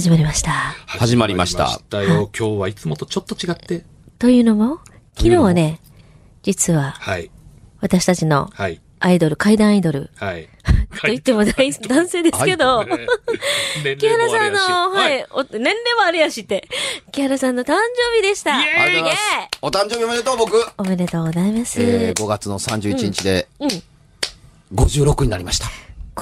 [0.00, 0.50] 始まりました。
[0.86, 2.30] 始まりました始まりまよ。
[2.34, 3.84] 今日はいつもとちょっと違って。
[4.18, 4.78] というのも、
[5.14, 5.78] 昨日はね、
[6.42, 7.30] 実ははい。
[7.82, 8.80] 私たちのはい。
[9.00, 10.48] アイドル、階段アイドル、はい。
[11.02, 12.86] と言っても大男性ですけど、
[13.84, 16.66] 年 木原さんの、はい、お年齢もあれやして、
[17.12, 18.56] 木原さんの誕生日でした。
[18.56, 19.16] ありがとうございます。
[19.60, 20.66] お誕生日おめでとう、僕。
[20.78, 21.78] おめでとうございます。
[21.78, 23.68] えー、5月の31日で、うん。
[24.74, 25.66] 56になりました。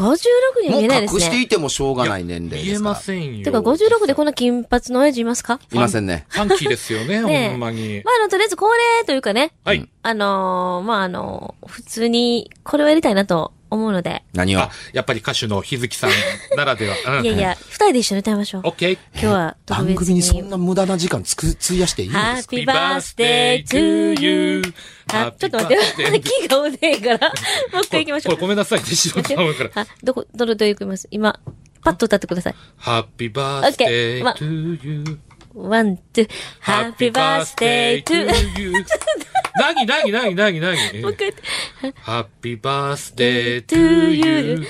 [0.03, 1.25] 56にもう見えないですね。
[1.25, 2.95] 隠していてもしょうがない年齢言えですから。
[2.95, 3.45] ませんよ。
[3.45, 5.61] てか、56でこんな金髪の親父いますか？
[5.73, 6.25] いませんね。
[6.29, 8.03] ファンキーですよね、ねえほんまに。
[8.05, 8.67] まあ、あの、とりあえず恒
[9.01, 9.89] 例というかね、はい。
[10.03, 14.61] あのーまあ、あのー普通に、これをやりたいなと思うので、何を？
[14.61, 16.11] あ、やっぱり歌手の日月さん
[16.57, 16.97] ならでは。
[17.19, 18.61] うんいやいや、二人で一緒に歌いましょう。
[18.65, 18.99] オッケー。
[19.13, 20.51] 今日は特番別組にそんに。
[20.51, 24.63] な無駄な時間つく、費やしていいんですか？Happy birthday to you.
[25.13, 25.79] あ、ちょっと待っ
[26.13, 27.19] て、気 がおねえから。
[27.73, 28.41] もう一回行きましょうこれ。
[28.43, 29.71] ごめんなさいね、しろ頼むから。
[29.75, 31.39] あ、どこ、どれどれ行きます今、
[31.83, 32.55] パッと歌ってください。
[32.81, 35.19] Happy birthday Okay to you.
[35.55, 36.29] ワン、ツー、
[36.63, 38.73] Happy birthday to you.
[39.57, 44.61] なになになになになにもう一回 Happy birthday to to you.
[44.61, 44.67] you.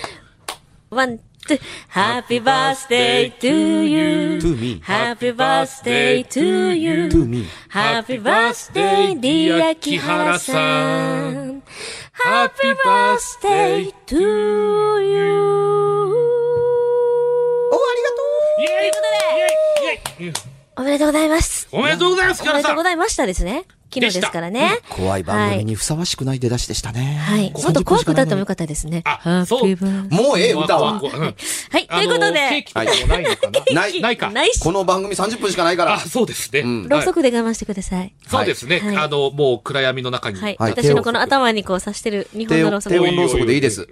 [0.91, 4.39] ワン、ツー、Happy birthday to you.
[4.39, 7.09] to me, Happy birthday to you.
[7.09, 7.47] to me.
[7.71, 11.62] Happy birthday, dear 木原さん。
[12.12, 14.17] Happy birthday to
[15.03, 15.89] you.
[18.59, 19.49] イェイという
[20.19, 20.34] イェイイェイ
[20.77, 21.69] おめでとうございます。
[21.73, 22.71] おめでとうございます、おめでと。
[22.71, 23.65] うんございましたですね。
[23.91, 24.81] 昨日ですからね。
[24.91, 27.14] 怖い番組にふさわしくない出だしでしたね。
[27.27, 27.50] はい。
[27.53, 29.03] もっと怖く歌ってもよかったですね。
[29.05, 29.77] あそう
[30.11, 31.00] もうええ歌は。
[31.03, 33.75] うんはい、ということで、ないのかな？
[33.75, 34.31] ないないか。
[34.31, 36.00] ないしこ、の番組30分しかないからあ、。
[36.00, 36.62] そうですね。
[36.62, 38.12] んろうはいそくで我慢してください。
[38.27, 38.81] そうですね。
[38.81, 40.39] はいあの、もう暗闇の中に。
[40.39, 40.56] はい。
[40.59, 42.92] はい私のこの頭にこう刺してる日本低温、のろうそく。
[42.92, 43.89] 低温ろうそくでいいです。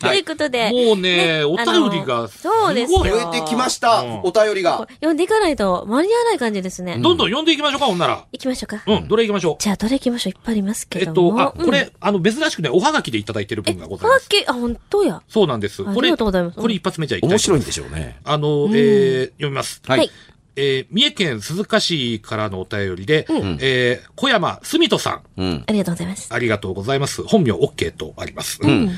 [0.00, 0.70] ということで。
[0.70, 4.20] もうねお便りがそうです増えてきましたうん。
[4.22, 4.86] お便りが。
[5.00, 6.98] 読んでいかないと間に合わない感じですね。
[7.00, 8.24] どんどん読んでいきましょうか、ほんなら。
[8.32, 8.75] 行きましょうか。
[8.86, 9.56] うん、どれ行きましょう？
[9.62, 10.32] じゃあ、どれ行きましょう？
[10.32, 11.40] いっぱいありますけえっと。
[11.40, 14.22] あ、これ、あの、珍しくね、おはがきでいただいてるえ、分がございます。
[14.24, 15.22] はがき、あ、本当や。
[15.28, 15.82] そうなんです。
[15.82, 18.18] あこれ、ありがとうございますこれ一発目じゃいきた面白いんとでしょうね。
[18.24, 19.80] あの、えー、読みます。
[19.86, 20.10] ははいい。
[20.58, 25.64] えー、三重県鈴鹿市からのお便りで、うんえー、小山住人さん、うん。
[25.66, 26.28] ありがとうございます。
[26.32, 27.22] ありがとうございます。
[27.24, 28.58] 本名 OK とあります。
[28.66, 28.90] ん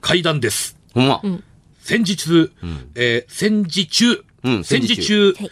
[0.00, 0.76] 階段です。
[0.94, 1.20] ほんま。
[1.80, 2.52] 戦時中、
[2.94, 5.50] えー戦時中、うん戦時戦時中、はい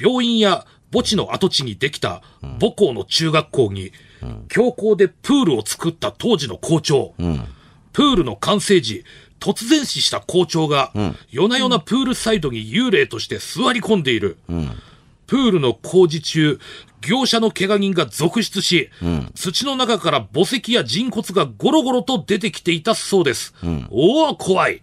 [0.00, 2.22] 病院や墓地の跡地にできた
[2.60, 3.90] 母校の中学校に、
[4.48, 7.14] 強行でプールを作った当時の校長、
[7.92, 9.04] プールの完成時、
[9.40, 10.92] 突然死した校長が、
[11.30, 14.38] 夜な夜なプールサイドに幽霊として座り込んでいる。
[15.26, 16.60] プールの工事中、
[17.00, 18.90] 業者の怪我人が続出し、
[19.34, 23.52] 土の中から墓石や人骨がゴロゴロと出てきていたそうです。
[23.90, 24.82] おお、怖い。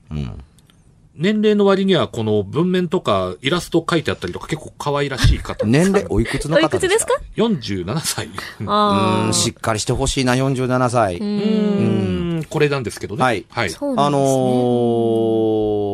[1.16, 5.66] 年齢の割には、この文面とかイラスト書いてあったりとか結構可愛らしい方。
[5.66, 6.70] 年齢おいくつの方でか？
[6.70, 8.30] くつですすか47歳。
[8.66, 11.18] あうん、しっかりしてほしいな、47歳。
[11.18, 13.24] うーん、これなんですけどね。
[13.24, 13.72] はいはいあ、。
[13.72, 14.26] そうなあんですね。
[14.26, 15.91] のー、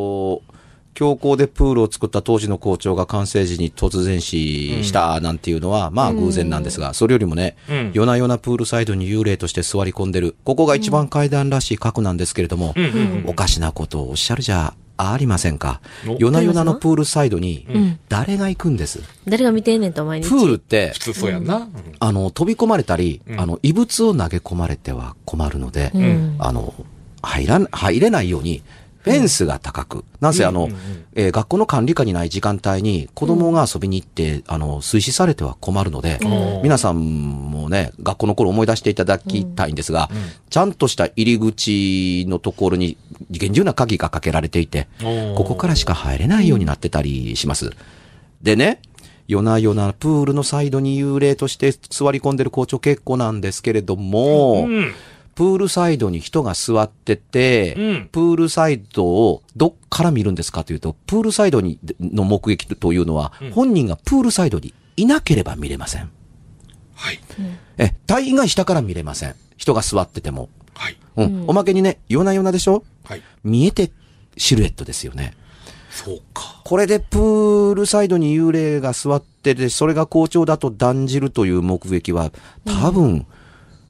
[0.97, 10.35] 強行でプールを作った当時の校長が完成時に突然死したなんていうのは、まあ偶然なんですが、それよりもね、うん夜な夜なプールサイドに幽霊として座り込んでる。
[10.43, 12.73] ここが一番階段らしい角なんですけれども、
[13.27, 15.81] おかしなことをおっしゃるじゃありませんか？
[16.07, 16.15] お。
[16.17, 19.03] 夜な夜なのプールサイドにん、誰が行くんです？
[19.27, 20.29] 誰が見てんねんと、毎日。
[20.29, 21.57] プールって普、通そうやんな。
[21.57, 26.73] うんあの、飛び込まれたり、んあの、異物を投げ込まれては困るので、んあの、
[27.21, 28.63] 入らん、入れないように、
[29.07, 30.69] フェンスが高く、なんせあの、
[31.13, 36.61] えー学校の管理下にない時間帯に子供が遊びに行って、あの、推進されては困るので、ん。
[36.63, 40.09] 皆さんもね、学校の頃思い出していただきたいんですが、
[40.49, 42.97] ちゃんとした入り口のところに
[43.31, 44.87] 厳重な鍵がかけられていて、
[45.35, 47.71] ここからしか入れないようになってたりします。
[48.41, 48.81] でね、
[49.27, 54.93] 夜な夜なプールのサイドに幽霊として座り込んでる校長結構なんですけれども、うん。
[55.37, 66.09] プールサイドに人が座ってて、うんプールサイドをどっから見るんですかというと、プールサイドにの目撃というのは、本人がプールサイドにいなければ見れません。
[66.95, 67.19] はい。
[67.77, 69.35] え、大概下から見れません。
[69.57, 70.49] 人が座ってても。
[70.73, 70.97] はい。
[71.17, 71.45] うん。
[71.47, 72.83] おまけにね、夜な夜なでしょ？
[73.03, 73.21] はい。
[73.43, 73.91] 見えて
[74.37, 75.35] シルエットですよね。
[75.91, 76.61] そうか。
[76.63, 82.31] これでプールサイドに幽霊が座ってて、それが校長だと断じるという目撃は、
[82.65, 83.27] 多分、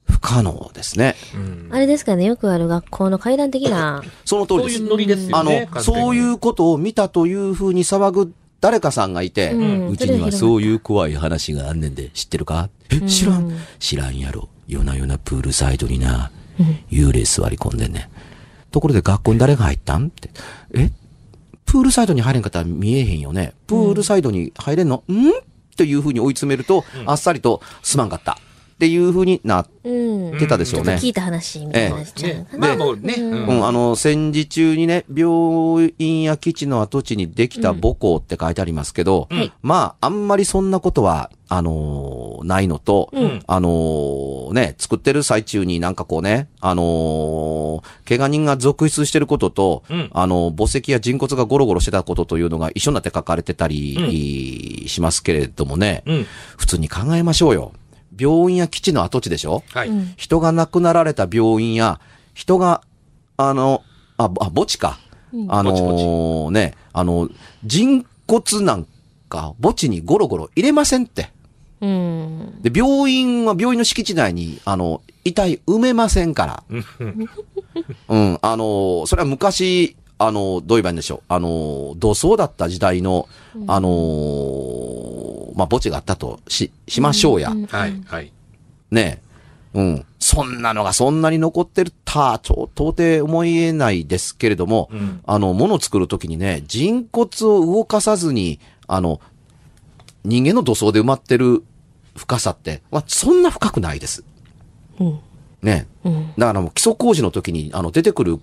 [0.08, 1.14] 不可能ですね。
[1.34, 1.68] うん。
[1.70, 4.02] あれですかね、よくある学校の階段的な。
[4.24, 4.90] その通りですそういう。
[4.90, 5.68] ノリですよあの、ね。
[5.80, 12.70] そういうことを見たというふうに騒ぐ誰かさんがいて、うんうちにはそういう怖い話があんねんで、知ってるか？
[12.90, 14.48] え、知らん知らんやろ。
[14.66, 16.30] 夜な夜なプールサイドにな、
[16.90, 18.04] 幽霊座り込んでんねん。
[18.70, 20.06] ところで学校に誰が入ったん？
[20.06, 20.30] って。
[20.74, 20.90] え？
[21.64, 23.52] プールサイドに入れんかったら見えへんよね。
[23.66, 25.32] プールサイドに入れんの、ん？
[25.76, 28.38] という風に追い詰めると、あっさりとすまんかった。
[28.78, 30.38] っていう風になっうん。
[30.38, 30.94] てたでしょうね。
[30.94, 32.58] 聞いた話みたいなやつちゃうねか。
[32.58, 33.14] なまあもうね。
[33.18, 56.26] うんうん、あの、戦時中にね、病院や基地の跡地にできた母校って書いてありますけど、はいまあ、あんまりそんなことは、あのーないのと、んあのーね、作ってる最中になんかこうね、あのー怪我人が続出してることと、うんあの、墓石や人骨がゴロゴロしてたことというのが一緒になって書かれてたり、しますけれどもね、うん。
[56.56, 57.72] 普通に考えましょうよ。
[58.18, 59.62] 病院や基地の跡地でしょ？
[59.72, 59.90] はい。
[60.16, 62.00] 人が亡くなられた病院や、
[62.34, 62.82] 人が、
[63.36, 63.82] あの、
[64.16, 64.98] あ、ぼあ墓地か。
[65.48, 67.28] あのーね、あの、
[67.64, 68.86] 人骨なん
[69.28, 71.30] か墓地にゴロゴロ入れませんって。
[71.80, 72.58] うん。
[72.62, 76.62] で、病院は病院の敷地内に、あの、遺体埋めませんから。
[78.08, 81.22] うん、あのーそれは昔、あのーどう言えばいいんでしょう。
[81.28, 83.28] あのー土葬だった時代の、
[83.66, 84.77] あのー
[85.58, 87.50] まあ、墓地があったとし、しましょうや。
[87.50, 88.00] はい。
[88.06, 88.32] はい。
[88.92, 89.20] ね
[89.74, 89.78] え。
[89.78, 90.06] うん。
[90.20, 99.20] そんなのがそんなに残ってるた、ちょ、到底思いえないですけれども、んあの、物を作るときにね、人骨を動かさずに、あの、
[100.24, 101.64] 人間の土葬で埋まってる
[102.16, 104.22] 深さって、まあ、そんな深くないです。
[105.00, 105.18] うん。
[105.62, 106.08] ねえ。
[106.08, 106.32] うん。
[106.38, 108.38] だからもう基礎工事の時に、あの、出てくる、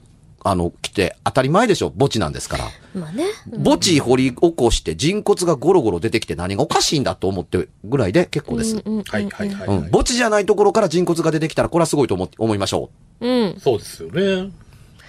[0.48, 2.66] あの、来て当たり前でしょ墓地なんですから。
[2.94, 3.26] まあね。
[3.64, 8.80] 墓地掘り起こして人骨がゴロゴロ出てきて何がおかしいんだと思ってるぐらいで結構です。
[8.86, 9.04] うん。
[9.04, 9.28] はい。
[9.30, 9.50] はい。
[9.50, 9.68] はい。
[9.68, 9.84] うん。
[9.90, 13.28] 墓地じゃないところから人骨が出てきたら、これはすごいと思って、思いましょう。
[13.28, 13.60] うん。
[13.60, 14.52] そうですよね。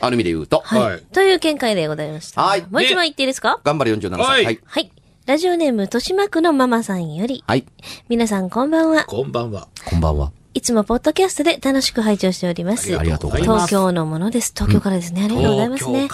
[0.00, 0.62] ある意味で言うと。
[0.64, 0.80] はい。
[0.82, 2.42] はいという見解でございました。
[2.42, 3.60] はいもう一枚言っていいですか？
[3.62, 4.18] 頑張れ47歳。
[4.18, 4.60] はいはい。
[4.64, 4.90] はい。
[5.26, 7.44] ラジオネーム、豊島区のママさんより。
[7.46, 7.66] はい。
[8.08, 9.04] 皆さんこんばんは。
[9.04, 9.68] こんばんは。
[9.84, 10.32] こんばんは。
[10.56, 12.98] いつもポッドキャストで楽しく拝聴しております。
[12.98, 14.54] ありがとうございます東京のものです。
[14.54, 15.22] 東京からですね。
[15.22, 16.04] ありがとうございますね。
[16.04, 16.08] う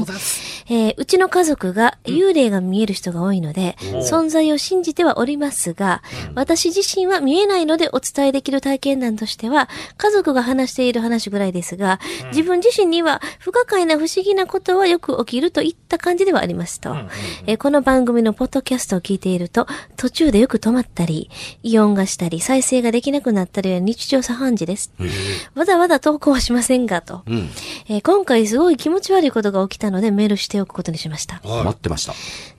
[0.00, 0.64] ございます。
[0.68, 3.76] えーうちの家族が幽霊が見える人が多いので、
[4.10, 6.02] 存在を信じてはおりますが、
[6.34, 11.98] 私自身は見えないのでお伝えできる体験談としては、家族が話している話ぐらいですが、
[12.32, 16.94] 自分自身には不可解な不思議なことはよく起きるといった感じではありますと。
[17.46, 19.66] えーこの番組のポッドキャストを聞いていると、
[19.96, 21.30] 途中でよく止まったり、
[21.62, 24.92] イオンがしたり、再生ができなくなったりは日常茶飯事です。
[25.54, 27.22] わざわざ投稿はしませんが、と。
[27.26, 27.48] うん。
[27.88, 31.40] えー今回すごい気持ち悪いことが起きたのでメールしておくことにしました。
[31.44, 32.14] 待ってました。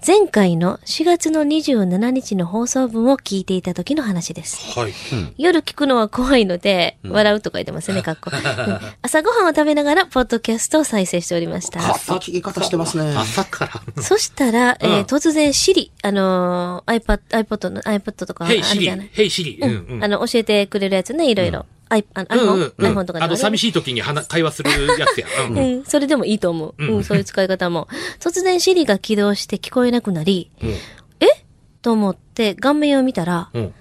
[0.06, 4.77] 前回の4月の27日の放送分を聞いていた時の話です。
[4.79, 4.94] はい。
[5.38, 8.31] 夜聞くのは怖いので、笑うとか言ってますね、かっこ。
[8.33, 11.79] う ん朝ごはんを食べながら、ポッドキャストを再生しておりました。
[11.79, 13.13] 変わった聞き方してますね。
[13.15, 14.01] 朝から。
[14.03, 19.09] そしたら、えーうん突然、シリ、あのー iPad、iPod の、iPod とかあるじゃない？。
[19.12, 19.57] ヘイシリ。
[19.62, 20.03] うんうん。
[20.03, 21.66] あの、教えてくれるやつね、いろいろ。
[21.90, 24.69] アイあのうんうん iPhone、うん iPhone とかにあの、寂ししい時に話会話する
[25.00, 25.28] やつや。
[25.48, 26.86] うんうんうん、それでもいいと思う。
[26.86, 27.88] うん、そういう使い方も。
[28.19, 31.46] 突然 Siri が起動して聞こえなくなり、うんえ？
[31.81, 33.74] と思って顔面を見たら、うん。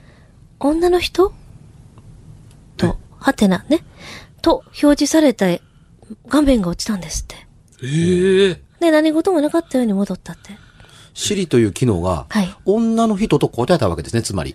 [0.61, 1.33] 女の人？
[2.77, 3.85] と、はてな、ね？
[4.41, 5.47] と、表示された
[6.29, 7.35] 画面が落ちたんですって。
[7.83, 8.61] ええ。
[8.79, 10.57] で、何事もなかったように戻ったって。
[11.13, 14.55] シリという機能が、はい女の人と答えたわけですね、つまり。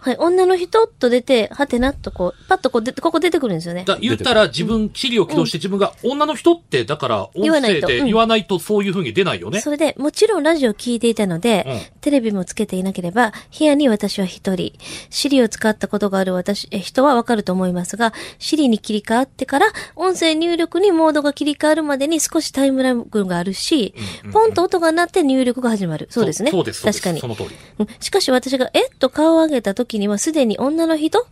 [0.00, 3.84] はい、女の人と出て、はてなとこう、パッとこう出て、ここ出てくるんですよね。
[3.84, 9.60] だ言ったら自分、シリを起動して自分が女の人って、だから音言わない声で言わないとそういう風に出ないよね。
[9.60, 14.72] それで、もちろんラジオ聞いていたので、うんテレビもつけていなければ、部屋に私は一人、
[15.10, 23.94] シリを使ったことがある私、え人はわかると思いますが、シリに切り替わってから、音声入力にモードが切り替わるまでに少しタイムラグがあるし、
[24.32, 26.08] ポンと音が鳴って入力が始まる。
[26.10, 26.50] そうですね。
[26.50, 26.80] そうです。
[26.80, 27.28] そうです確かにそ。
[27.28, 27.50] の通り。
[27.78, 31.26] うんしかし私が、えっと顔を上げた時にはすでに女の人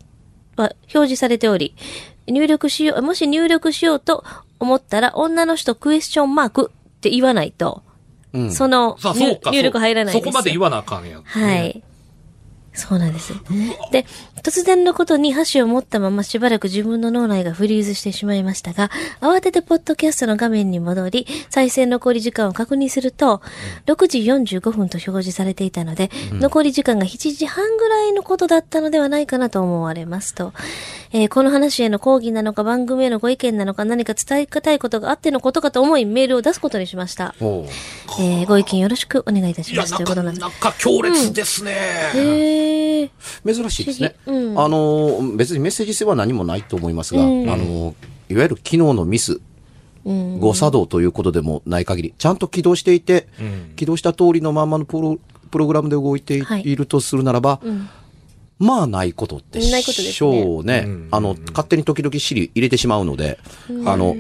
[0.57, 1.75] は表示されており、
[2.27, 4.25] 入力しよう、もし入力しようと
[4.59, 7.83] 思ったら、女の人クエスチョンマークって言わないと、
[8.33, 8.53] うん。
[8.53, 10.25] その入力入らないです。
[10.25, 11.23] そこまで言わなあかんやん。
[11.23, 11.83] はい。
[12.79, 13.33] そうなんです。
[13.91, 14.07] で、
[14.43, 23.43] 突然のことに箸を持ったまましばらく自分の脳内がフリーズしてしまいましたが、慌ててポッドキャストの画面に戻り、再生残り時間を確認すると、
[23.87, 30.53] 6時45分と表示されていたので、残り時間が7時半ぐらいのことだったのではないかなと思われますと、
[31.13, 37.35] えーこの話への抗議なのか番組へのご意見なのか何か伝えたいことがあってのことかと思いメールを出すことにしましおた。
[37.41, 37.45] う
[38.21, 39.93] えーご意見よろしくお願いいたします。
[39.93, 40.43] とないかうことなんです。
[40.43, 41.73] なか強烈ですね。
[43.45, 44.17] 珍しいですね。
[44.27, 44.61] うん。
[44.61, 47.51] あの、別にメッセージ性は何もないと思いますが、うん。
[47.51, 47.95] あの、
[48.29, 49.41] いわゆる機能のミス、
[50.05, 50.39] うん。
[50.39, 53.73] 誤作動ということでもない限り、ちゃんと起動していて、うん。
[53.77, 55.19] 起動した通りのままのプロ
[55.51, 57.89] プログラムで動いてい,、はいるとするならば、ん。
[58.59, 60.85] まあないことでしょうね。
[60.87, 61.09] うん。
[61.11, 63.39] あの、勝手に時々シリ入れてしまうので、
[63.85, 64.17] あの、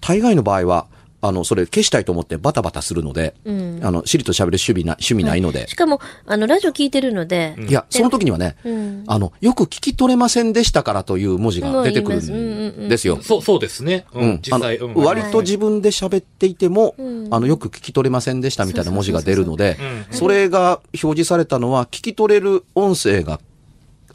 [0.00, 0.86] 大概の場合は、
[1.24, 3.80] あの、それ消したいと思ってバタバタするので、うん。
[3.82, 5.68] あの、シリと喋る趣味な、趣味ないので。
[5.68, 9.04] し、かも、あの、ラジオ聞いてるので、いや、その時にはね、うん。
[9.06, 13.20] あの、よく聞き取れませんでしたからという文字が出てくるんですよ。
[13.22, 14.04] そう、そうですね。
[14.12, 14.28] ううん。
[14.32, 17.28] ん、実際、あのうん割と自分で喋っていても、うん。
[17.30, 19.76] あの、よく聞き取れませんでしたみたいな文字が出るので
[20.10, 23.38] それが表示されたのは、聞き取れる音声が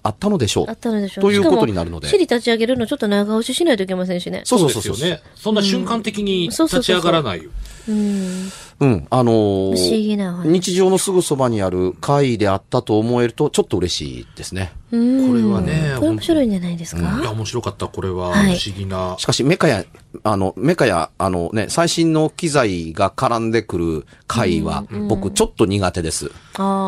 [0.07, 0.73] あったのでしょうあ。
[0.73, 4.41] ったのでしょうということになるのでしかもシリ立ち上げるのちょっと長押ししないといけませんしね。
[4.45, 4.95] そうそうでそうそう。
[4.95, 5.21] すよね。
[5.35, 7.41] そんな瞬間的に立ち上がらない。
[7.89, 8.51] うん。
[8.79, 14.71] うん、あのー不思議なお話日常のすぐそばにある会であったと思えると、ちょっと嬉しいですね。
[14.91, 17.87] うんこれはねこれ面白いんじゃないですか、いや、面白かった。
[17.87, 19.15] これは、はい不思議な。
[19.17, 19.83] しかし、メカや、
[20.23, 26.29] あの、メカや、あのね、最新の機材が絡んでくる回は、僕ちょっと苦手です。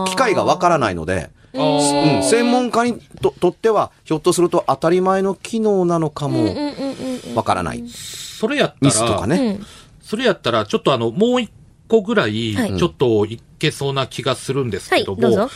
[0.06, 7.36] 機械がわからないので、うん、専門家にととっては、ひょっとすると当たり前の機能なのかもうんうんうんうん。
[7.36, 7.84] わからない。
[7.88, 9.54] それやったミスとからうね。
[9.54, 9.66] ん。
[10.02, 11.52] それやったら、ちょっとあの、もう一
[11.88, 15.50] 個ぐらい、はいちょっといけそうな気がするんですけども、はい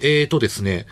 [0.00, 0.86] えーとですね、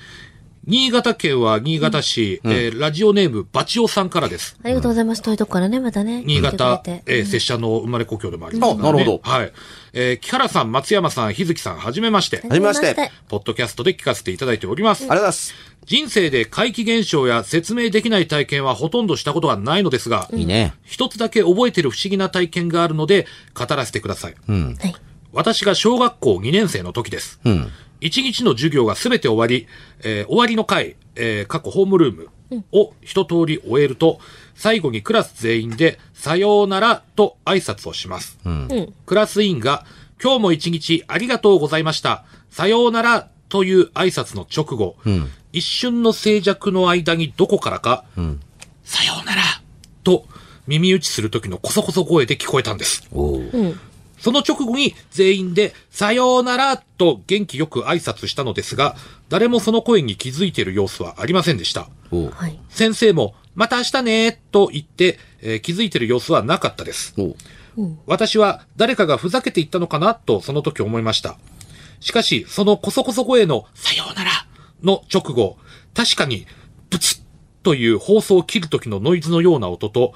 [0.66, 4.58] 新潟県は新潟市、えーラジオネームバチオさんからです。
[4.62, 5.22] ありがとうございます。
[5.22, 6.22] 遠いとこからね、またね。
[6.26, 8.88] 新潟えー拙者の生まれ故郷でもありますからね。
[8.88, 9.52] あなるほどはい。
[10.00, 12.36] えー木原さん、松山さん、日月さん、はじめまして。
[12.36, 12.94] はじめまして
[13.26, 15.00] ポッドキャストで聞かせていただいております。
[15.00, 15.54] ありがとうございます。
[15.86, 20.72] 人生で怪奇現象や説明できない体験はほとんどしたことがないのですが、いいね。
[20.84, 24.34] 一つだけ覚えている不思議な体験があるので、語らせてください。
[24.48, 24.76] うん。
[24.80, 24.94] はい。
[25.32, 27.40] 私が小学校2年生の時です。
[27.44, 27.68] うん。
[28.00, 29.66] 一日の授業がすべて終わり、
[30.04, 32.28] えー終わりの回、えー、過去ホームルーム
[32.70, 34.20] を一通り終えると、
[34.54, 38.38] 最後にクラス全員で、さようならと挨拶をします。
[38.44, 38.92] うん。
[39.06, 39.86] クラス委員が、
[40.20, 42.24] 今日も一日ありがとうございました。
[42.50, 48.40] さようならという挨拶の直後、ん一瞬の静寂の間にどこからか、ん
[48.82, 49.42] さようなら
[50.02, 50.26] と
[50.66, 53.08] 耳打ちする時のコソコソ声で聞こえたんです。
[53.12, 53.80] おううん。
[54.18, 58.96] その直後に全員で、さようならと元気よく挨拶したのですが、
[59.28, 61.88] 誰もその声に気づいている様子はありませんでした。
[62.10, 62.58] おうはい。
[62.68, 67.12] 先生も、また明日ね、と言って、えー、気づいてる様子はなかったです。
[68.06, 71.38] 私は誰かがふざけていったのかなとその時思いました。
[71.98, 74.30] しかし、そのこそこそ声のさようなら
[74.84, 75.58] の直後、
[75.92, 76.46] 確かに
[76.88, 77.20] ブツッ
[77.64, 80.14] という放送を切る時のノイズのような音と、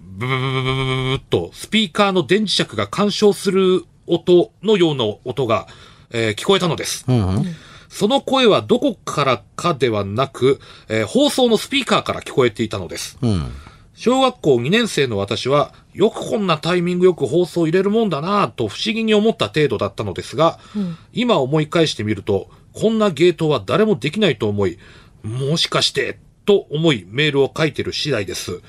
[0.00, 5.68] ブブブブブブブとスピーカーの電磁石が干渉する音のような音が、
[6.10, 7.04] えー、聞こえたのです。
[7.06, 7.44] うん
[7.90, 13.18] その声はどこからかではなく、えー放送のスピーカーから聞こえていたのです。
[13.20, 13.50] うん。
[13.94, 20.58] 小学校2年生の私は、よくこんなタイミングよく放送入れるもんだなぁと不思議に思った程度だったのですが、
[21.12, 24.78] 今思い返してみると、こんなゲートは誰もできないと思い、
[25.22, 28.62] もしかして、と思いメールを書いてる次第です。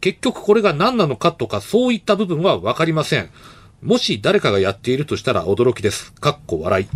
[0.00, 3.30] 結局これが何なのかとかそういった部分はわかりません。
[3.82, 6.12] もし誰かがやっているとしたら驚きです。
[6.14, 6.86] かっこ笑い。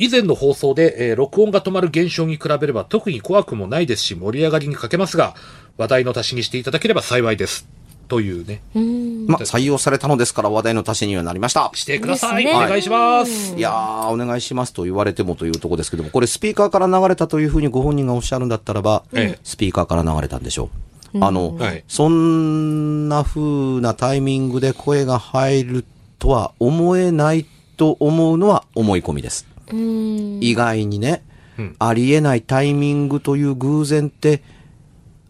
[0.00, 5.34] 以前の放送で、えー録音が止まる現象に比べれば特に怖くもないですし盛り上がりに欠けますが、
[5.76, 7.68] 話題の足しにしていただければ幸いです。
[8.08, 8.62] というね。
[8.74, 9.26] うん。
[9.26, 11.70] まあ、採用されたのですから話題の足しにはなりました。
[11.74, 12.44] してください。
[12.46, 13.54] ねお願いします。
[13.54, 20.70] いやー、お願いしますと言われてもというところですけども、これスピーカーから流れたというふうにご本人がおっしゃるんだったらば、ええスピーカーから流れたんでしょ
[21.14, 21.22] う。
[21.22, 25.84] あの、はいそんな風なタイミングで声が入る
[26.18, 29.49] とは思えないと思うのは思い込みです。
[29.72, 30.38] うん。
[30.42, 31.22] 意外にね、
[31.58, 31.76] うん。
[31.78, 34.42] ありえないタイミングという偶然って、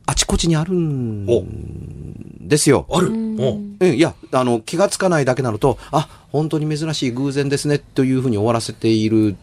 [0.07, 0.77] あちこちにあるお。
[0.77, 2.87] んですよ。
[2.91, 3.09] ある。
[3.09, 3.11] お。
[3.11, 9.37] うん、いや、あの、気がつかないだけなのと、あ、本当に珍しい偶然ですね、というふうに終わらせている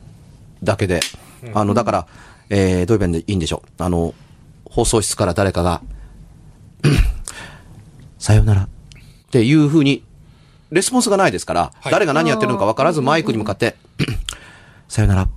[0.64, 1.00] だけで、
[1.54, 2.08] あの、だから、
[2.50, 3.84] えー、どういう弁でいいんでしょう。
[3.84, 4.14] あの、
[4.66, 5.82] 放送室から誰かが、
[8.20, 8.68] さようなら、っ
[9.32, 10.04] ていうふうに、
[10.70, 11.92] レスポンスがないですから、はい。
[11.92, 13.76] 誰が何やってるのか分からずマイクに向かって、
[14.88, 15.22] さよなら。
[15.24, 15.30] っ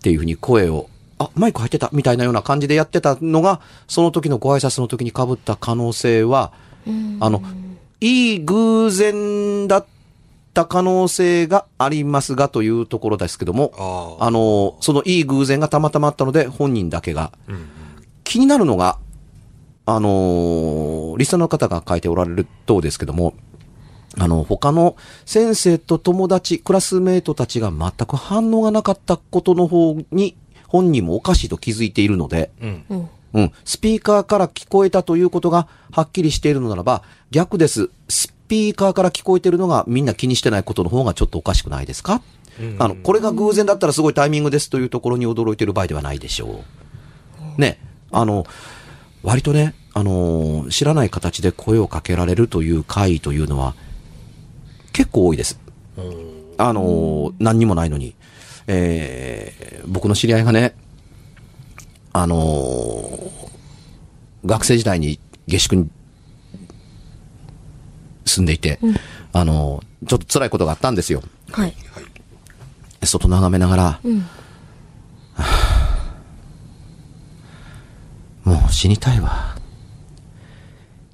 [0.00, 0.88] ていうふうに声を、
[1.18, 6.52] あ、マイク入ってたみたいなような感じでやってたのが、その時のご挨拶の時に被った可能性は、
[7.20, 7.42] あの、
[8.00, 9.86] いい偶然だっ
[10.54, 13.72] た可能性がありますがというところですけども、
[14.20, 17.32] ああの、そのいい偶然がたまたまあったので、本人だけが。
[17.48, 17.68] うん。
[18.22, 18.98] 気になるのが、
[19.90, 23.32] あのリスナーの方が書いておられるとですけども、
[24.16, 24.96] あの、他の
[25.26, 30.36] 先生と友達、クラスメイトたちが全く反応がなかったことの方に、
[30.66, 32.84] 本人もおかしいと気づいているので、うん。
[32.88, 33.08] うん。
[33.34, 37.90] うん、スピーカーから聞こえたということがはっきりしているのならば、逆です。
[38.08, 42.22] スピーカーから聞こえているのがみんな気にしてないことの方がちょっとおかしくないですか？
[42.58, 46.64] うんあの、これが偶然だったらすごいタイミングですというところに驚いている場合ではないでしょ
[47.58, 47.60] う。
[47.60, 47.78] ね、
[48.10, 48.46] あの、
[49.22, 53.74] 割とね、あの、知らない形で声をかけられるという回というのは、
[54.98, 55.60] 結構多いです。
[56.58, 58.16] あのー何にもないのに。
[58.66, 60.74] えー僕の知り合いがね、
[62.12, 63.48] あのー
[64.44, 65.88] 学生時代に下宿に
[68.24, 68.80] 住んでいて、
[69.32, 71.22] あのーちょっと辛いことがあったんですよ。
[71.52, 71.74] はい。
[73.04, 74.00] 外眺めながら、は
[75.36, 76.20] あ
[78.50, 79.54] もう死にたいわ。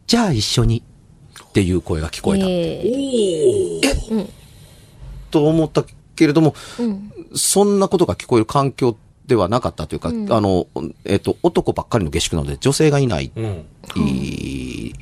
[0.07, 0.83] じゃあ一緒に
[1.43, 2.47] っていう声が聞こえた。
[2.47, 2.83] え
[4.21, 4.27] え
[5.31, 7.13] と思ったけれども、うん。
[7.35, 10.67] そんなことが聞こえる環境ではなかったというか、あの、
[11.05, 13.33] えっ、と、男ばっかりの下宿なので女性がいない。
[13.35, 13.65] うん。
[13.97, 14.95] いい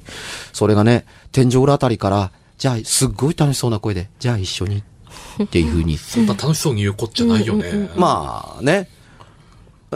[0.52, 4.82] それがね、天井裏あたりから、じゃあ、すっごい楽しそうな声で、じゃあ一緒に
[5.42, 7.90] っていうふうに そんな楽しそうに言うこっちゃないよね。
[7.96, 8.88] まあね。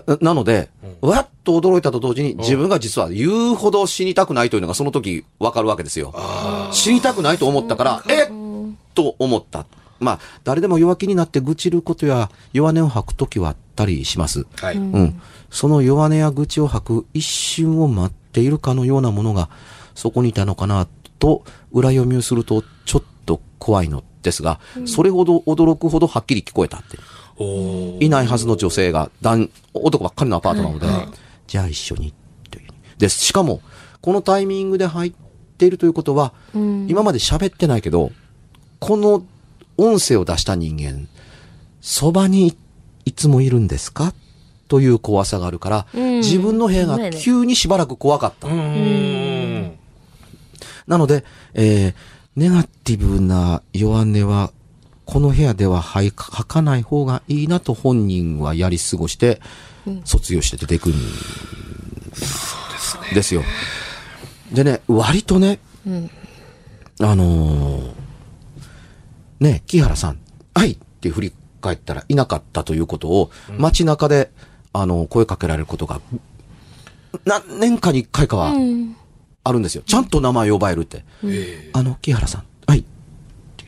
[0.06, 0.68] ななので、
[1.00, 6.14] わっと驚いたと同時に、自分が実は言うほど死にたくないというのがその時わかるわけですよ。
[6.72, 8.28] 死にたくないと思ったから、えっ
[8.94, 9.66] と思った。
[9.98, 14.46] まあ、誰でも弱気になって愚痴ることや弱音を吐く時はあったりします。
[14.56, 14.76] はい。
[14.76, 15.20] うん。
[15.50, 19.48] その弱音や愚痴を吐く一瞬を待っているかのようなものが、
[19.94, 20.86] そこにいたのかな、
[21.18, 26.98] と、裏読みをすると、ちょっと怖いのですが、それほど驚くほどはっきり聞こえたって。
[27.38, 31.06] いないはずの女性が、男、男ばっかりのアパートなので、はいはい
[31.46, 32.12] じゃあ一緒に、
[32.50, 32.66] という。
[32.98, 33.60] で、しかも、
[34.00, 35.12] このタイミングで入っ
[35.58, 36.86] ているということは、うん。
[36.90, 38.10] 今まで喋ってないけど、
[38.80, 39.24] この
[39.76, 41.06] 音声を出した人間、
[41.80, 42.56] そばに
[43.04, 44.12] いつもいるんですか？
[44.66, 48.48] という怖さがあるから、うん自分の部屋が急にしばらく怖かった。
[50.88, 51.24] なので、
[51.54, 51.94] えー、
[52.34, 54.50] ネガティブな弱音は、
[55.06, 59.40] この部屋では吐かない方がいいなと本人はやり過ごして、
[60.04, 60.92] 卒業して出ていくん
[63.14, 63.42] ですよ。
[64.52, 66.10] でね、割とね、うん。
[67.00, 67.92] あのー
[69.40, 70.18] ね、木原さん、
[70.54, 74.30] はいって振り返ったらいなかったということを、街中で、
[74.72, 76.00] あの、声かけられることが、
[77.24, 78.96] 何年かに一回かはうん。
[79.44, 79.82] あるんですよ。
[79.86, 81.04] ちゃんと名前呼ばれるって。
[81.24, 82.44] えあの、木原さん、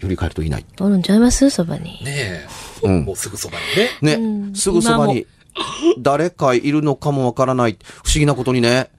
[0.00, 0.64] 振り返るといない。
[0.80, 1.50] おるんちゃいます？
[1.50, 2.04] そばにえ。
[2.04, 2.46] ねえ。
[2.82, 3.56] うんもうすぐそば
[4.02, 4.16] にね。
[4.16, 5.26] ね、うんすぐそばに、
[5.98, 7.76] 誰かいるのかもわからない。
[8.04, 8.90] 不思議なことにね、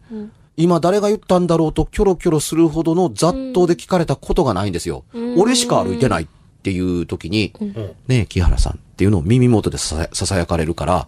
[0.57, 5.05] 今誰が言ったんだろうとキョロキョロするほどの雑踏で聞かれたことがないんですよ。
[5.37, 6.27] 俺しか歩いてないっ
[6.63, 7.73] ていう時に、うん。
[7.73, 11.07] ねえ、木原さんっていうのを耳元でささささやかれるから、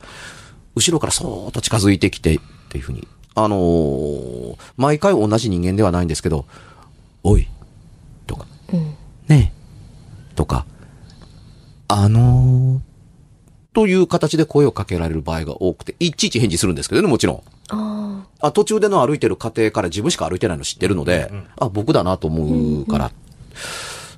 [0.75, 3.07] 後ろからそーっと近づいてきてっていうふうに。
[3.33, 6.45] あのー毎回同じ人間ではないんですけど、
[7.23, 7.47] おい、
[8.27, 8.95] とか、うん。
[9.27, 9.60] ねえ、
[10.35, 10.65] とか、
[11.87, 12.79] あのー、
[13.73, 17.43] という形で声をかけられる場合が多くて、いちいち返事するんですけどね、もちろん。
[17.69, 23.11] ああ、途中での歩いてる過程から自分しか歩いてないの知ってるので、あ、僕だなと思うから、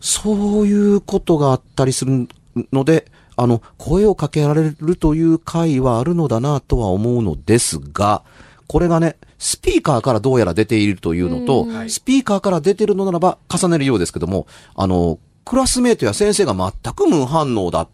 [0.02, 2.28] そういうことがあったりする
[2.71, 8.23] ので、あの、声をかけられるという回はあるのだなとは思うのですが、
[8.67, 11.89] これがね、スピーカーからどうやら出ているというのと、はい。
[11.89, 17.89] スピーカーから出てるのならば重ねるようですけども、あの、クラスメートや先生が全く無反応だっ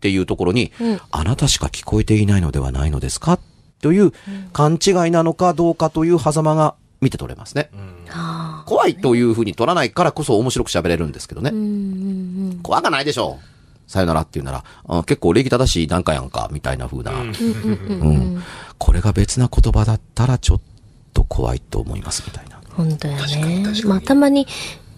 [0.00, 3.38] ていうところに、うんあなたしか聞こえていないのではないのですか
[3.80, 4.12] という
[4.52, 7.70] 勘違いなのかどうかという狭間が見て取れますね。
[8.10, 8.62] あ。
[8.64, 11.52] あ怖いというふうに取らないからこそ面白く喋れるんですけどねあ。
[11.52, 11.56] う。
[11.56, 11.62] んう
[12.54, 13.90] ん怖がないでしょう。
[13.90, 17.12] さよならっていうなら、あ結構礼儀正しいなんかやんか、みたいな風な。
[17.12, 17.18] うん。
[17.18, 18.42] うんうんうんうん。
[18.78, 20.60] これが別な言葉だったらちょっ
[21.12, 22.60] と怖いと思います、みたいな。
[22.70, 24.46] 本当やねまあ、たまに、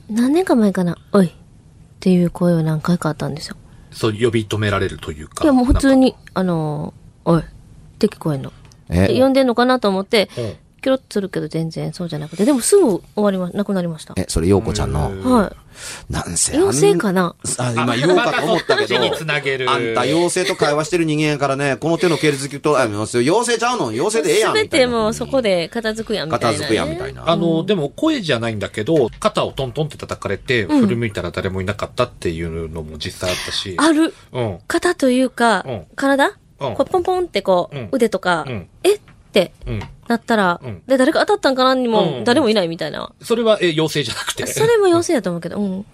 [0.09, 1.33] 何年か前かな、おい
[2.05, 3.57] っていう声は何回かあったんですよ。
[3.91, 5.43] そう、呼び止められるというか。
[5.43, 5.95] いや、もう普通。
[5.95, 7.45] に、あのー、おいっ
[7.99, 8.53] て聞こえんの。
[8.91, 9.09] え？
[9.09, 10.53] で呼んでんのかなと思って、うん
[10.85, 14.13] キョロッとするけど全然そうじゃなくて、でもすぐ終わりま、なくなりました。
[14.19, 15.57] え、それ、ようこちゃんの、は
[16.11, 16.59] なんせい。
[16.59, 17.35] 妖精かな？
[17.59, 18.87] あ、今言おうかと思ったけど。
[18.87, 23.87] 字につなげるあんた妖精と会話してる人間やからね、この手の系列聞くと、あ、妖精ちゃうの？
[23.87, 24.53] 妖精でええやん。
[24.53, 26.59] すべみたいなてもうそこで片付くやんみたいな、ね。
[26.59, 27.29] 片付くやん、みたいな。
[27.29, 33.75] あの、でも声じゃないんだけど、肩をトントンって叩かれて、振り向いたら誰もいなかったっていうのも実際あったし。
[33.79, 34.13] ある。
[34.33, 34.59] うん。
[34.69, 39.01] 肩というか、うん体、うんこうポンポンってこう、うん腕とか、うんえ？
[39.35, 39.83] ってうん。
[40.07, 43.13] なったら、うんで、誰か当たったんかなにも、うん誰もいないみたいな。
[43.21, 44.47] それは、え、妖精じゃなくて。
[44.47, 45.85] それも妖精やと思うけど、うん。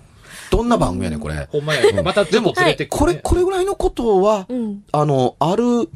[0.51, 1.49] どんな番組やねん、これ。
[1.51, 2.03] ほんまや。
[2.03, 4.83] またちょっと連れてくこれ、ねこれぐらいのことは、うん。
[4.93, 5.89] あの、ある、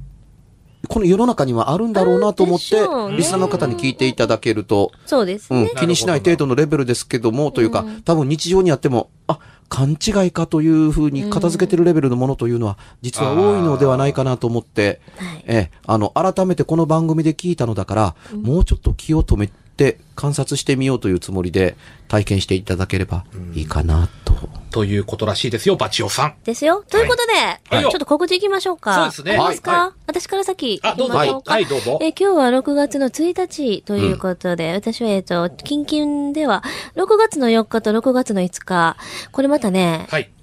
[0.88, 5.62] この世の中にはあるんだろうなと思ってねリスナーの方に聞いていただけると、そうですね。
[5.62, 15.00] うん、気にしない程度のレベルですけども、というか、多分日常にあっても、あ、勘違いかというふうに片付けてるレベルのものというのは、実は多いのではないかなと思って、
[15.46, 21.76] え、あの、改めてこの番組で聞いたのだから、もうちょっと気を止めて観察してみようというつもりで
[22.08, 24.34] 体験していただければいいかなと。
[24.70, 26.34] ということらしいですよ、バチオさん。
[26.42, 26.84] ですよ。
[26.88, 28.94] ということで、はいちょっと告知行きましょうか。
[28.94, 31.14] そうですねありますか、は私から先あ、どうぞ。
[31.14, 31.52] はい行きましょう、か。
[31.52, 31.98] はい、どうぞ。
[32.02, 36.64] えー今日は6月の1日ということで、私は、えっ、と、近々では、
[36.96, 38.96] 6月の4日と6月の5日、
[39.30, 40.33] これまたね、はい。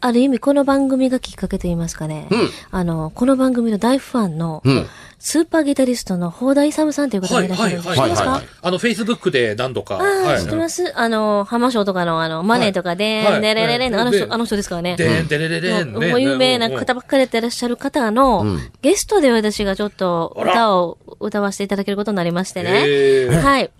[0.00, 4.86] ある意味この番組がきっかけと言いますかね、うんあの、この番組の大ファンの、うん。
[5.22, 7.88] スーパーギタリストの放田勇さんという方がいらっしゃるんです。
[7.88, 9.96] 知ってますか、はいはいはいあの、フェイスブックで何度か。
[9.96, 10.98] ああ、はい知ってます？
[10.98, 14.96] あの、浜章とかのあの、マネーとかで、はいでれれれの、あので人、あの人ですからね。
[14.96, 23.28] でんでれれれんもう有名な方ばっかりやってらっしゃる方の、うんゲストで私がちょっと歌を歌わせていただけることになりましてね。
[23.42, 23.70] はい。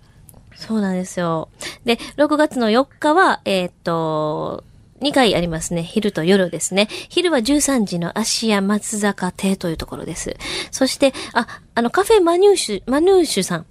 [0.55, 1.49] そうなんですよ。
[1.85, 4.63] で、6月の4日は、えーっと、
[5.01, 5.83] 2回ありますね。
[5.83, 6.87] 昼と夜ですね。
[7.09, 10.35] 昼は13時の芦屋松坂亭というところです。
[10.69, 13.65] そして、あ、あの、カフェマニューシュ、マヌーシュさん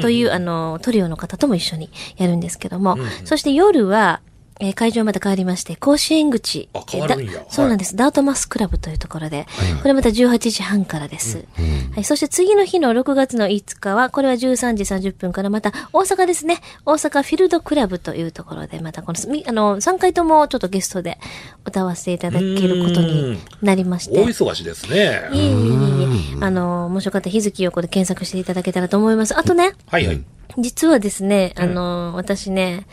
[0.00, 4.20] という、あの、トリオの方とも一緒にやるんですけども、そして夜は、
[4.58, 6.68] えー会場また変わりまして、甲子園口。
[6.72, 7.96] あ変わるんやそうなんです。
[7.96, 9.46] ダートマスクラブというところで、
[9.82, 11.44] これまた18時半からです。
[11.94, 16.58] はい、そして次の日の6月の5日は、これは13時30分からまた大阪ですね。
[16.84, 21.18] 大阪フィルドクラブというところで、またこの、みあの、3回ともちょっとゲストで
[21.64, 24.18] 歌わせていただけることになりまして。
[24.18, 25.28] 大忙しですね。
[25.32, 29.36] いえいえいえいえ、あの、もしよかったら日月横で検索していただけたらと思います。
[29.38, 30.24] あとね、はいはい。
[30.58, 32.86] 実はですね、あの、私ね、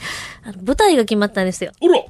[0.44, 1.72] あの舞台が決まったんですよ。
[1.82, 2.08] うろ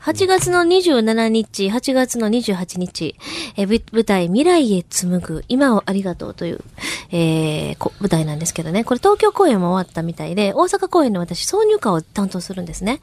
[0.00, 3.16] 8月の27日、8月の28日、
[3.56, 6.60] え舞台未来へ紡ぐ今をありがとうという、
[7.10, 13.00] えーこ舞台なんですけどね、これ東京公演も終わったみたいで、大阪公演の私挿入歌を担当するんですね。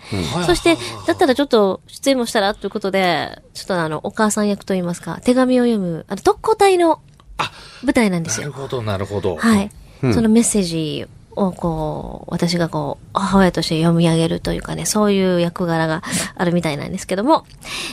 [0.47, 6.99] そして、だったらちょっと出演もしたらということで、ちょっとあの、お母さん役といいますか、手紙を読む、あの、特攻隊の
[7.37, 7.51] あ、
[7.83, 8.49] 舞台なんですよ。
[8.49, 9.35] なるほど、なるほど。
[9.35, 9.69] はい。
[10.01, 11.07] そのメッセージ
[11.38, 16.01] をこう、私がこう、母親として読み上げるというかね、そういう役柄が
[16.36, 17.45] あるみたいなんですけども、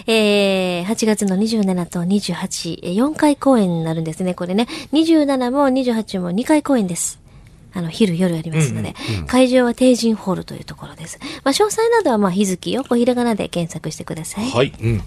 [0.07, 4.67] えー、8月の27と28、4回公演になるんですね、これね。
[4.93, 7.24] 27も28も2回公演です。
[7.75, 8.95] あの、昼夜ありますので、
[9.27, 11.19] 会場は帝人ホールというところです。
[11.43, 14.51] まあ、詳細などは、まあ、日月をこうひらがなで検索してください。
[14.51, 14.73] はい。
[14.81, 15.03] うん。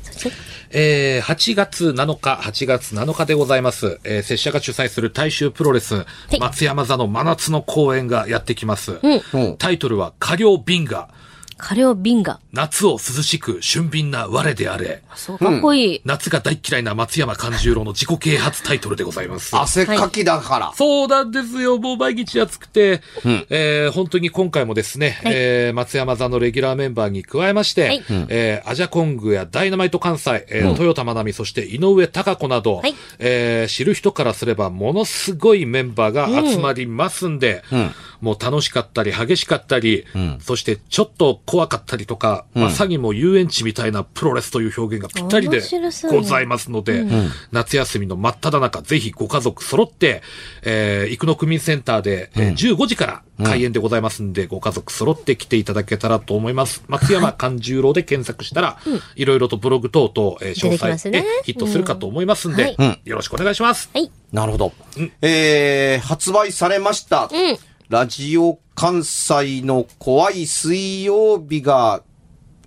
[0.71, 3.99] えー、8月7日、8月7日でございます。
[4.03, 8.99] えー、拙者が主催する大衆プロレス、い松山座の真夏の公演がやってきます。
[9.01, 9.21] うん。
[9.34, 11.10] うんタイトルは、過量ビンガ。
[11.58, 12.39] カレオビンガ。
[12.54, 15.02] 夏を涼しく俊敏な我であれ。
[15.15, 16.02] そう、かっこいい。
[16.06, 19.56] 夏が大嫌いな松山勘十郎の自己啓発タイトルでございます。
[19.58, 20.74] 汗かきだから。
[20.76, 21.78] そうなんですよ。
[21.80, 40.38] もう毎日暑くて、んえー本当に今回もですね、はいえー松山座のレギュラーメンバーに加えまして、はいえーアジャコングやダイナマイト関西、えー豊田真奈美、そして井上貴子など、はいえー知る人からすればものすごいメンバーが集まりますんで、んもう楽しかったり激しかったり、ん。
[40.39, 45.62] そしてちょっと怖かったりとか、まさにもう遊園地みたいなプロレスという表現がぴったりで
[46.10, 47.06] ございますので、
[47.51, 50.21] 夏休みの真っ只中、ぜひご家族揃って、
[50.63, 56.84] えー、生野区民センターで、えー15時から開演でございますんで、ご家族揃って来ていただけたらと思います。
[56.88, 58.80] 松山勘十郎で検索したら、
[59.15, 62.75] いろいろとブログ等々、えー詳細すねえヒットするかと思いますんで、
[63.06, 63.89] よろしくお願いします。
[63.93, 64.12] はい。
[64.32, 64.73] なるほど。
[65.21, 67.25] えー、発売されました。
[67.25, 67.30] ん
[67.89, 72.04] ラジオ関西の怖い水曜日が、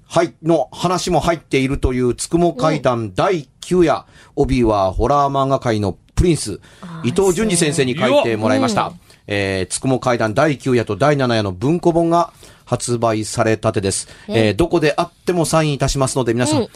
[0.08, 6.60] はい、の話も入っているというつくも階段第9夜、帯はホラー漫画界のプリンス、
[7.04, 8.94] 伊藤淳二先生に書いてもらいました。
[9.26, 12.32] えー、つくも階段第9夜と第7夜の文庫本が
[12.64, 14.08] 発売されたてです。
[14.26, 16.68] えー、どこであってもサインいたしますので皆さん、うん。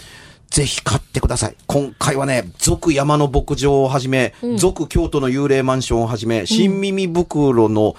[0.51, 1.57] ぜひ買ってください。
[1.67, 7.97] 今回はね、続山の牧場をはじめ、続京都の幽霊マンションをはじめ、新耳袋の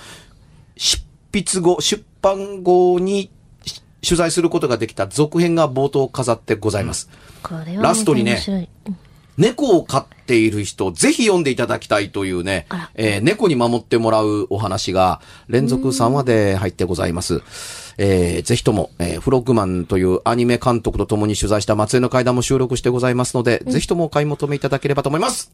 [0.77, 0.99] 執
[1.31, 3.29] 筆後、出版後に
[3.65, 7.09] し取材することができた続編が冒頭飾ってございます。
[7.81, 8.39] ラストにね
[9.37, 17.41] 猫を飼っている人、ぜひ読んでいただきたいというねえー猫に守ってもらうお話が連続3話で入ってございます。
[17.97, 25.51] えーぜひとも、えーフロッグマンというアニメ監督と共に取材した松江の階段も収録してございますので、ぜひともお買い求めいただければと思います。